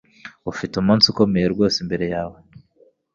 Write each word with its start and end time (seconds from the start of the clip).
Ufite 0.51 0.73
umunsi 0.77 1.05
ukomeye 1.07 1.45
rwose 1.53 1.77
imbere 1.83 2.05
yawe. 2.13 2.37